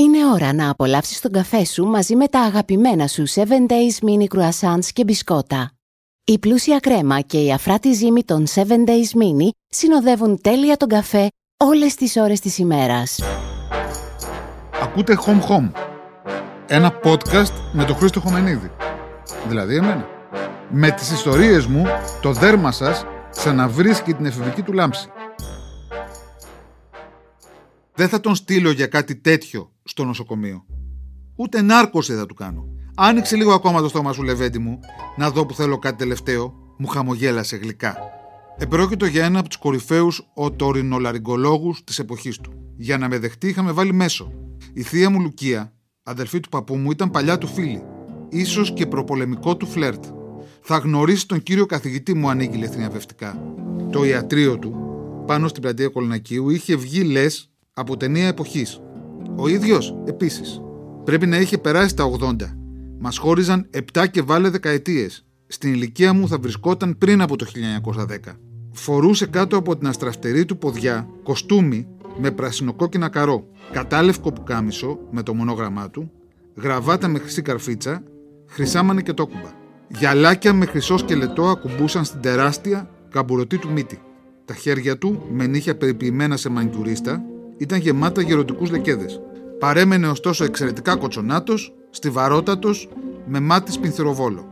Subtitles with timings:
[0.00, 4.36] Είναι ώρα να απολαύσεις τον καφέ σου μαζί με τα αγαπημένα σου 7 Days Mini
[4.36, 5.70] Croissants και μπισκότα.
[6.24, 11.28] Η πλούσια κρέμα και η αφράτη ζύμη των 7 Days Mini συνοδεύουν τέλεια τον καφέ
[11.64, 13.20] όλες τις ώρες της ημέρας.
[14.82, 15.70] Ακούτε Home Home,
[16.66, 18.70] ένα podcast με τον Χρήστο Χωμενίδη.
[19.48, 20.06] Δηλαδή εμένα.
[20.70, 21.84] Με τις ιστορίες μου,
[22.22, 25.10] το δέρμα σας ξαναβρίσκει την εφηβική του λάμψη.
[28.00, 30.64] Δεν θα τον στείλω για κάτι τέτοιο στο νοσοκομείο.
[31.36, 32.68] Ούτε νάρκωση θα του κάνω.
[32.96, 34.80] Άνοιξε λίγο ακόμα το στόμα σου, Λεβέντι μου,
[35.16, 36.54] να δω που θέλω κάτι τελευταίο.
[36.78, 37.96] Μου χαμογέλασε γλυκά.
[38.58, 42.52] Επρόκειτο για ένα από τους κορυφαίους οτορινολαριγκολόγους της εποχής του.
[42.76, 44.32] Για να με δεχτεί, είχαμε βάλει μέσο.
[44.72, 45.72] Η θεία μου Λουκία,
[46.02, 47.82] αδελφή του παππού μου, ήταν παλιά του φίλη.
[48.46, 50.04] σω και προπολεμικό του φλερτ.
[50.60, 53.54] Θα γνωρίσει τον κύριο καθηγητή μου, ανήγγειλε θριαμβευτικά.
[53.92, 54.74] Το ιατρείο του,
[55.26, 57.49] πάνω στην πλατεία Κολονακίου, είχε βγει λες
[57.80, 58.80] από ταινία εποχής.
[59.36, 60.60] Ο ίδιος επίσης.
[61.04, 62.34] Πρέπει να είχε περάσει τα 80.
[62.98, 65.24] Μας χώριζαν 7 και βάλε δεκαετίες.
[65.46, 68.16] Στην ηλικία μου θα βρισκόταν πριν από το 1910.
[68.72, 71.86] Φορούσε κάτω από την αστραφτερή του ποδιά κοστούμι
[72.18, 76.10] με πρασινοκόκκινα καρό, κατάλευκο πουκάμισο με το μονόγραμμά του,
[76.54, 78.02] γραβάτα με χρυσή καρφίτσα,
[78.46, 79.50] χρυσάμανε και τόκουμπα.
[79.88, 84.00] Γυαλάκια με χρυσό σκελετό ακουμπούσαν στην τεράστια καμπουρωτή του μύτη.
[84.44, 87.22] Τα χέρια του, με νύχια περιποιημένα σε μανκιουρίστα,
[87.60, 89.20] ήταν γεμάτα γερωτικού λεκέδες.
[89.58, 92.88] Παρέμενε ωστόσο εξαιρετικά κοτσονάτος, στιβαρότατος,
[93.26, 94.48] με μάτι σπινθυροβόλο.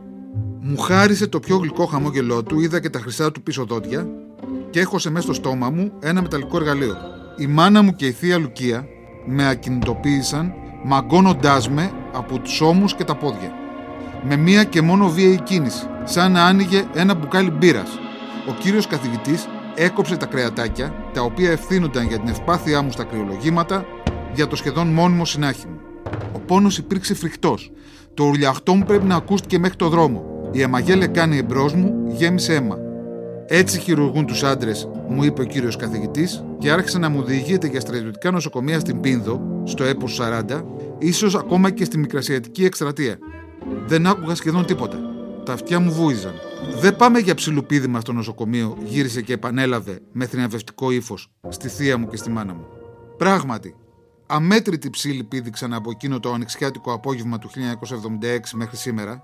[0.59, 4.07] Μου χάρισε το πιο γλυκό χαμόγελό του, είδα και τα χρυσά του πίσω δόντια
[4.69, 6.95] και έχωσε μέσα στο στόμα μου ένα μεταλλικό εργαλείο.
[7.37, 8.87] Η μάνα μου και η θεία Λουκία
[9.25, 13.53] με ακινητοποίησαν μαγκώνοντάς με από τους ώμους και τα πόδια.
[14.27, 17.89] Με μία και μόνο βίαιη κίνηση, σαν να άνοιγε ένα μπουκάλι μπύρας.
[18.49, 19.47] Ο κύριος καθηγητής
[19.83, 23.85] έκοψε τα κρεατάκια, τα οποία ευθύνονταν για την ευπάθειά μου στα κρυολογήματα,
[24.33, 25.79] για το σχεδόν μόνιμο συνάχη μου.
[26.35, 27.71] Ο πόνος υπήρξε φρικτός.
[28.13, 30.49] Το ουρλιαχτό μου πρέπει να ακούστηκε μέχρι το δρόμο.
[30.51, 32.77] Η αμαγέλε κάνει εμπρός μου, γέμισε αίμα.
[33.47, 37.79] Έτσι χειρουργούν τους άντρες, μου είπε ο κύριος καθηγητής, και άρχισε να μου διηγείται για
[37.79, 40.65] στρατιωτικά νοσοκομεία στην Πίνδο, στο έπος 40,
[40.97, 43.17] ίσως ακόμα και στη μικρασιατική εκστρατεία.
[43.87, 44.97] Δεν άκουγα σχεδόν τίποτα.
[45.45, 46.33] Τα αυτιά μου βούιζαν.
[46.67, 52.07] Δεν πάμε για ψιλοπίδημα στο νοσοκομείο, γύρισε και επανέλαβε με θριαμβευτικό ύφος στη θεία μου
[52.07, 52.65] και στη μάνα μου.
[53.17, 53.75] Πράγματι,
[54.27, 57.55] αμέτρητη ψήλη πήδηξαν από εκείνο το ανοιξιάτικο απόγευμα του 1976
[58.53, 59.23] μέχρι σήμερα,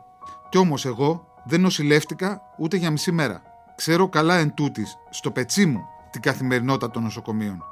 [0.50, 3.42] κι όμως εγώ δεν νοσηλεύτηκα ούτε για μισή μέρα.
[3.76, 7.64] Ξέρω καλά εν τούτης, στο πετσί μου, την καθημερινότητα των νοσοκομείων.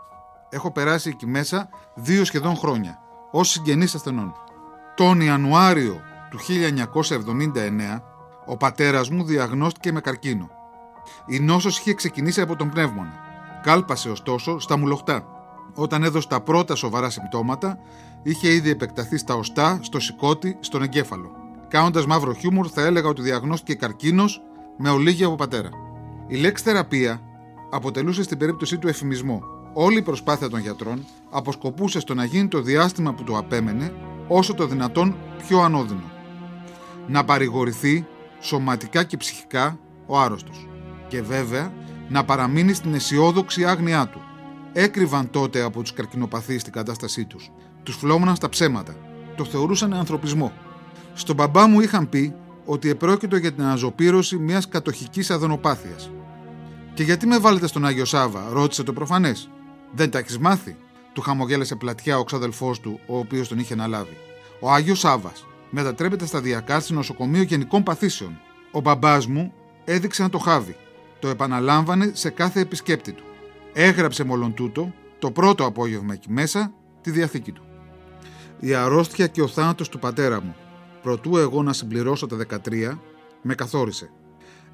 [0.49, 2.99] Έχω περάσει εκεί μέσα δύο σχεδόν χρόνια,
[3.31, 4.33] ως συγγενής ασθενών.
[4.95, 8.01] Τον Ιανουάριο του 1979
[8.45, 10.49] ο πατέρας μου διαγνώστηκε με καρκίνο.
[11.27, 13.13] Η νόσος είχε ξεκινήσει από τον πνεύμονα.
[13.63, 15.25] Κάλπασε ωστόσο στα μουλοχτά.
[15.75, 17.79] Όταν έδωσε τα πρώτα σοβαρά συμπτώματα,
[18.23, 21.31] είχε ήδη επεκταθεί στα οστά, στο σηκώτη, στον εγκέφαλο.
[21.67, 24.41] Κάνοντας μαύρο χιούμορ, θα έλεγα ότι διαγνώστηκε καρκίνος
[24.77, 25.69] με ολίγη από πατέρα.
[26.27, 27.21] Η λέξη θεραπεία
[27.69, 29.43] αποτελούσε στην περίπτωσή του εφημισμό.
[29.73, 33.93] Όλη η προσπάθεια των γιατρών αποσκοπούσε στο να γίνει το διάστημα που του απέμενε
[34.27, 35.15] όσο το δυνατόν
[35.47, 36.11] πιο ανώδυνο.
[37.07, 38.05] Να παρηγορηθεί
[38.43, 40.67] σωματικά και ψυχικά ο άρρωστος.
[41.07, 41.73] Και βέβαια
[42.09, 44.21] να παραμείνει στην αισιόδοξη άγνοιά του.
[44.73, 47.51] Έκρυβαν τότε από τους καρκινοπαθείς την κατάστασή τους.
[47.83, 48.95] Τους φλόμωναν στα ψέματα.
[49.35, 50.51] Το θεωρούσαν ανθρωπισμό.
[51.13, 56.11] Στον μπαμπά μου είχαν πει ότι επρόκειτο για την αναζωπήρωση μιας κατοχικής αδενοπάθειας.
[56.93, 59.49] Και γιατί με βάλετε στον Άγιο Σάβα, ρώτησε το προφανές.
[59.91, 60.75] Δεν τα έχεις μάθει,
[61.13, 64.17] του χαμογέλασε πλατιά ο ξαδελφός του, ο οποίος τον είχε αναλάβει.
[64.59, 65.45] Ο Άγιος Σάβας
[65.75, 68.39] μετατρέπεται σταδιακά σε νοσοκομείο γενικών παθήσεων.
[68.71, 69.53] Ο μπαμπάς μου
[69.85, 70.75] έδειξε να το χάβει.
[71.19, 73.23] Το επαναλάμβανε σε κάθε επισκέπτη του.
[73.73, 77.63] Έγραψε μόλον τούτο, το πρώτο απόγευμα εκεί μέσα, τη διαθήκη του.
[78.59, 80.55] Η αρρώστια και ο θάνατος του πατέρα μου,
[81.01, 82.99] προτού εγώ να συμπληρώσω τα 13,
[83.41, 84.09] με καθόρισε.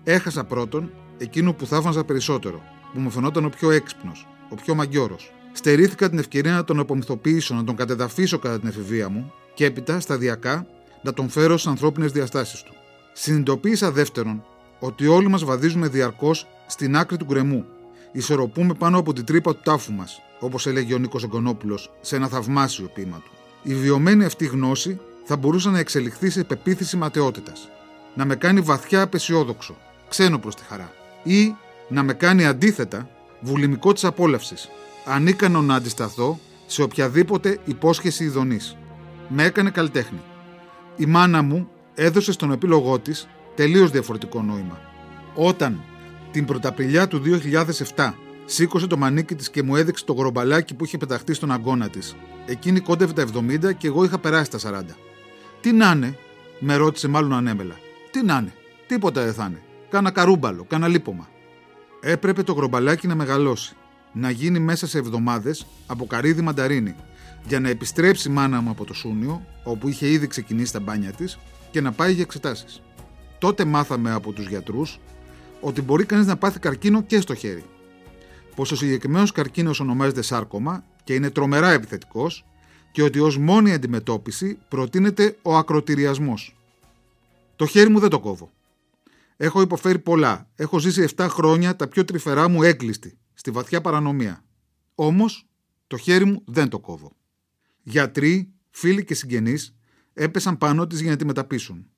[0.04, 2.62] Έχασα πρώτον εκείνο που θαύμαζα περισσότερο,
[2.94, 5.16] που μου φαινόταν ο πιο έξυπνος, ο πιο μαγκιόρο.
[5.52, 10.00] Στερήθηκα την ευκαιρία να τον απομυθοποιήσω, να τον κατεδαφίσω κατά την εφηβεία μου και έπειτα
[10.00, 10.68] σταδιακά
[11.01, 12.73] να τον φέρω στις ανθρώπινες διαστάσεις του.
[13.13, 14.43] Συνειδητοποίησα δεύτερον
[14.79, 17.66] ότι όλοι μας βαδίζουμε διαρκώς στην άκρη του γκρεμού.
[18.11, 22.28] Ισορροπούμε πάνω από την τρύπα του τάφου μας, όπως έλεγε ο Νίκος Εγκονόπουλος σε ένα
[22.28, 23.31] θαυμάσιο ποίημα του.
[23.63, 27.69] Η βιωμένη αυτή γνώση θα μπορούσε να εξελιχθεί σε πεποίθηση ματαιότητας.
[28.16, 29.75] Να με κάνει βαθιά απεσιόδοξο,
[30.09, 30.91] ξένο προς τη χαρά.
[31.23, 31.55] Ή
[31.90, 33.09] να με κάνει αντίθετα
[33.41, 34.69] βουλημικό της απόλαυσης,
[35.05, 38.78] ανίκανο να αντισταθώ σε οποιαδήποτε υπόσχεση ειδονής.
[39.28, 40.19] Με έκανε καλλιτέχνη
[40.99, 44.79] η μάνα μου έδωσε στον επίλογό της τελείως διαφορετικό νόημα.
[45.35, 45.81] Όταν
[46.31, 47.22] την Πρωταπριλιά του
[47.96, 48.13] 2007
[48.51, 52.16] Σήκωσε το μανίκι της και μου έδειξε το γρομπαλάκι που είχε πεταχτεί στον αγκώνα της.
[52.46, 54.84] Εκείνη κόντευε τα 70 και εγώ είχα περάσει τα 40.
[55.61, 56.17] Τι να είναι,
[56.59, 57.75] με ρώτησε μάλλον ανέμελα.
[58.11, 58.53] Τι να είναι,
[58.87, 59.61] τίποτα δεν θα είναι.
[59.90, 61.28] Κάνα καρούμπαλο, κάνα λίπομα.
[62.01, 63.75] Έπρεπε το γρομπαλάκι να μεγαλώσει.
[64.13, 66.96] Να γίνει μέσα σε εβδομάδες από καρύδι μανταρίνι,
[67.47, 71.12] για να επιστρέψει η μάνα μου από το Σούνιο, όπου είχε ήδη ξεκινήσει τα μπάνια
[71.12, 71.38] της,
[71.72, 72.82] και να πάει για εξετάσεις.
[73.40, 75.00] Τότε μάθαμε από τους γιατρούς
[75.62, 77.64] ότι μπορεί κανείς να πάθει καρκίνο και στο χέρι.
[78.56, 82.46] Πω ο συγκεκριμένος καρκίνος ονομάζεται σάρκωμα και είναι τρομερά επιθετικός
[82.91, 86.56] και ότι ως μόνη αντιμετώπιση προτείνεται ο ακροτηριασμός.
[87.56, 88.52] Το χέρι μου δεν το κόβω.
[89.38, 90.50] Έχω υποφέρει πολλά.
[90.56, 94.44] Έχω ζήσει 7 χρόνια τα πιο τρυφερά μου έγκλειστη, στη βαθιά παρανομία.
[94.96, 95.47] Όμως,
[95.88, 97.12] το χέρι μου δεν το κόβω.
[97.90, 99.76] Γιατροί, φίλοι και συγγενείς
[100.14, 101.90] έπεσαν πάνω της για να τη μεταπίσουν.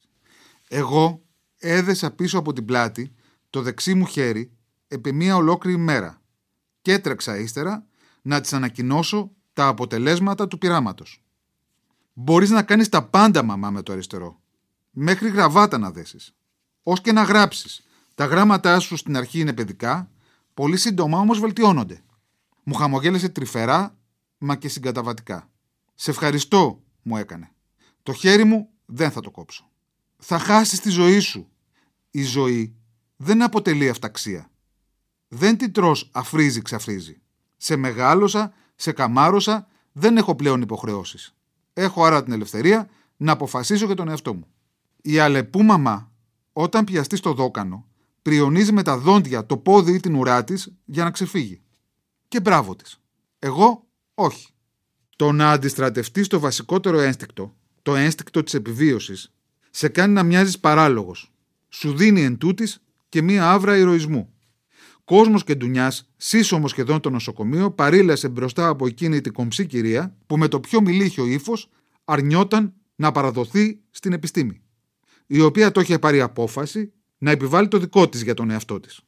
[0.68, 1.24] Εγώ
[1.58, 3.14] έδεσα πίσω από την πλάτη
[3.50, 4.52] το δεξί μου χέρι
[4.88, 6.22] επί μία ολόκληρη μέρα
[6.82, 7.86] και έτρεξα ύστερα
[8.22, 11.24] να της ανακοινώσω τα αποτελέσματα του πειράματος.
[12.14, 14.42] Μπορείς να κάνεις τα πάντα μαμά με το αριστερό.
[14.92, 16.36] Μέχρι γραβάτα να δέσεις.
[16.84, 17.86] Ως και να γράψεις.
[18.16, 20.12] Τα γράμματά σου στην αρχή είναι παιδικά,
[20.54, 22.04] πολύ σύντομα όμως βελτιώνονται.
[22.64, 23.98] Μου χαμογέλασε τρυφερά,
[24.38, 25.51] μα και συγκαταβατικά.
[26.02, 27.52] Σε ευχαριστώ, μου έκανε.
[28.04, 29.70] Το χέρι μου δεν θα το κόψω.
[30.18, 31.50] Θα χάσεις τη ζωή σου.
[32.12, 32.76] Η ζωή
[33.16, 34.52] δεν αποτελεί αυταξία.
[35.28, 37.22] Δεν την τρως αφρίζει ξαφρίζει.
[37.58, 41.36] Σε μεγάλωσα, σε καμάρωσα, δεν έχω πλέον υποχρεώσεις.
[41.74, 44.48] Έχω άρα την ελευθερία να αποφασίσω για τον εαυτό μου.
[45.02, 46.12] Η αλεπού μαμά,
[46.54, 47.88] όταν πιαστεί στο δόκανο,
[48.22, 51.62] πριονίζει με τα δόντια το πόδι ή την ουρά της για να ξεφύγει.
[52.28, 53.00] Και μπράβο της.
[53.40, 54.52] Εγώ όχι.
[55.22, 59.34] Το να αντιστρατευτείς το βασικότερο ένστικτο, το ένστικτο της επιβίωσης,
[59.70, 61.32] σε κάνει να μοιάζεις παράλογος.
[61.70, 64.34] Σου δίνει εν τούτης και μία άβρα ηρωισμού.
[65.04, 70.38] Κόσμος και ντουνιά, σύσσωμο σχεδόν το νοσοκομείο, παρήλασε μπροστά από εκείνη την κομψή κυρία που
[70.38, 71.70] με το πιο μιλίχιο ύφος
[72.06, 74.62] αρνιόταν να παραδοθεί στην επιστήμη.
[75.28, 79.00] Η οποία το είχε πάρει απόφαση να επιβάλλει το δικό της για τον εαυτό της.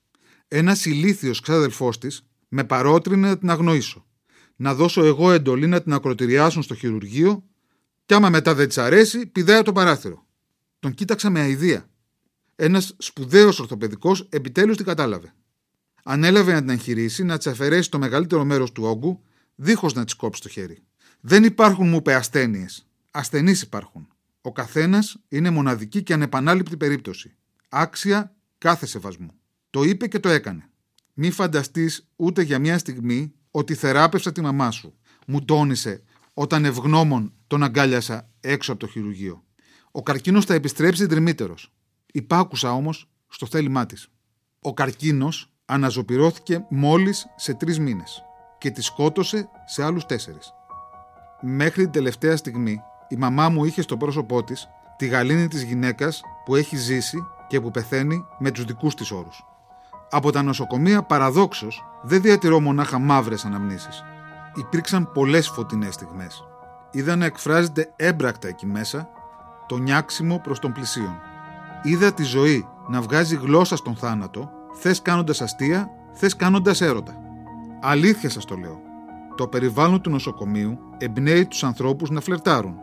[0.47, 4.05] Ένας ηλίθιος ξάδελφός της με παρότρινε να την αγνοήσω.
[4.55, 7.43] Να δώσω εγώ εντολή να την ακροτηριάσουν στο χειρουργείο,
[8.05, 10.25] και άμα μετά δεν της αρέσει, πηδάει το παράθυρο.
[10.79, 11.89] Τον κοίταξα με αηδία.
[12.55, 15.33] Ένας σπουδαίος ορθοπαιδικός επιτέλους την κατάλαβε.
[16.03, 19.21] Ανέλαβε να την εγχειρήσει να της αφαιρέσει το μεγαλύτερο μέρος του όγκου,
[19.55, 20.83] δίχως να της κόψει το χέρι.
[21.21, 22.87] Δεν υπάρχουν, μου είπε, ασθένειες.
[23.11, 24.07] Ασθενείς υπάρχουν.
[24.41, 27.35] Ο καθένας είναι μοναδική και ανεπανάληπτη περίπτωση.
[27.69, 29.31] Άξια κάθε σεβασμού.
[29.69, 30.69] Το είπε και το έκανε.
[31.13, 34.93] Μη φανταστείς ούτε για μια στιγμή ότι θεράπευσα τη μαμά σου.
[35.27, 36.03] Μου τόνισε
[36.33, 39.43] όταν ευγνώμων τον αγκάλιασα έξω από το χειρουργείο.
[39.91, 41.73] Ο καρκίνος θα επιστρέψει δρυμύτερος.
[42.13, 44.07] Υπάκουσα όμως στο θέλημά της.
[44.61, 48.23] Ο καρκίνος αναζωπυρώθηκε μόλις σε τρεις μήνες
[48.57, 50.53] και τη σκότωσε σε άλλους τέσσερις.
[51.41, 54.67] Μέχρι την τελευταία στιγμή η μαμά μου είχε στο πρόσωπό της
[54.97, 57.17] τη γαλήνη της γυναίκας που έχει ζήσει
[57.47, 59.45] και που πεθαίνει με τους δικούς της όρους.
[60.15, 64.03] Από τα νοσοκομεία παραδόξως δεν διατηρώ μονάχα μαύρες αναμνήσεις.
[64.55, 66.43] Υπήρξαν πολλές φωτεινές στιγμές.
[66.91, 69.09] Είδα να εκφράζεται έμπρακτα εκεί μέσα
[69.67, 71.15] το νιάξιμο προς τον πλησίον.
[71.83, 77.15] Είδα τη ζωή να βγάζει γλώσσα στον θάνατο, θες κάνοντας αστεία, θες κάνοντας έρωτα.
[77.81, 78.79] Αλήθεια σας το λέω.
[79.35, 82.75] Το περιβάλλον του νοσοκομείου εμπνέει τους ανθρώπους να φλερτάρουν,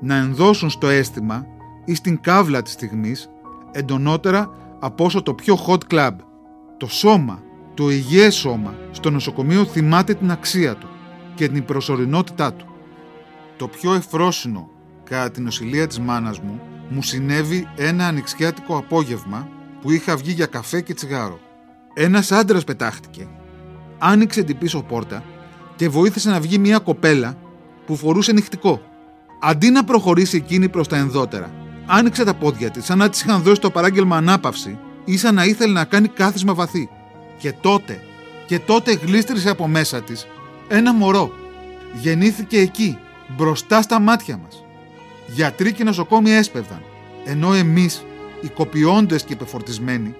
[0.00, 1.46] να ενδώσουν στο αίσθημα
[1.84, 3.30] ή στην κάβλα της στιγμής
[3.72, 6.12] εντονότερα από όσο το πιο hot club.
[6.78, 7.42] Το σώμα,
[7.74, 10.88] το υγιές σώμα στο νοσοκομείο θυμάται την αξία του
[11.34, 12.66] και την προσωρινότητά του.
[13.56, 14.70] Το πιο εφρόσινο
[15.04, 19.48] κατά την νοσηλεία της μάνας μου μου συνέβη ένα ανοιξιάτικο απόγευμα
[19.80, 21.38] που είχα βγει για καφέ και τσιγάρο.
[21.94, 23.26] Ένας άντρας πετάχτηκε,
[23.98, 25.22] άνοιξε την πίσω πόρτα
[25.76, 27.36] και βοήθησε να βγει μια κοπέλα
[27.86, 28.82] που φορούσε νυχτικό.
[29.40, 31.50] Αντί να προχωρήσει εκείνη προς τα ενδότερα,
[31.86, 35.44] άνοιξε τα πόδια της σαν να της είχαν δώσει το παράγγελμα ανάπαυση ή σαν να
[35.44, 36.88] ήθελε να κάνει κάθισμα βαθύ.
[37.38, 38.02] Και τότε,
[38.46, 40.26] και τότε γλίστρισε από μέσα της
[40.68, 41.32] ένα μωρό.
[42.00, 42.98] Γεννήθηκε εκεί,
[43.36, 44.64] μπροστά στα μάτια μας.
[45.26, 46.82] Γιατροί και νοσοκόμοι έσπευδαν,
[47.24, 48.04] ενώ εμείς,
[48.40, 50.14] οι κοπιώντες και υπεφορτισμένοι,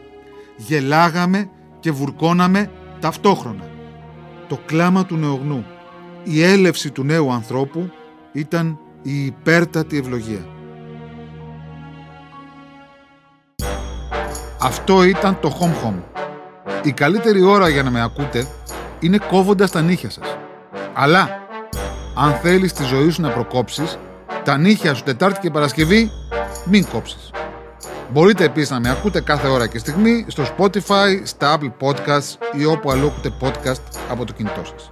[0.57, 3.71] γελάγαμε και βουρκώναμε ταυτόχρονα.
[4.49, 5.65] Το κλάμα του νεογνού,
[6.25, 7.91] η έλευση του νέου ανθρώπου
[8.33, 10.58] ήταν η υπέρτατη ευλογία.
[14.61, 16.03] Αυτό ήταν το Home Home.
[16.83, 18.47] Η καλύτερη ώρα για να με ακούτε
[19.01, 20.37] είναι κόβοντας τα νύχια σας.
[20.95, 21.47] Αλλά,
[22.15, 23.99] αν θέλεις τη ζωή σου να προκόψεις,
[24.45, 26.11] τα νύχια σου Τετάρτη και Παρασκευή
[26.65, 27.31] μην κόψεις.
[28.13, 32.65] Μπορείτε επίσης να με ακούτε κάθε ώρα και στιγμή στο Spotify, στα Apple Podcasts ή
[32.65, 34.89] όπου αλλού ακούτε podcast από το κινητό σας.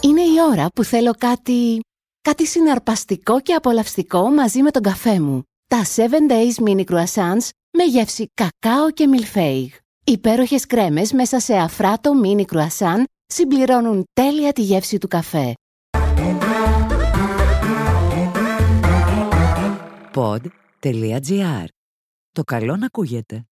[0.00, 1.80] Είναι η ώρα που θέλω κάτι...
[2.22, 5.42] κάτι συναρπαστικό και απολαυστικό μαζί με τον καφέ μου.
[5.74, 9.72] Τα 7 Days Mini Croissants με γεύση κακάο και μιλφέιγ.
[10.04, 15.52] Υπέροχες κρέμες μέσα σε αφράτο mini croissant συμπληρώνουν τέλεια τη γεύση του καφέ.
[20.14, 21.64] Pod.gr.
[22.32, 23.44] Το καλό να ακούγεται.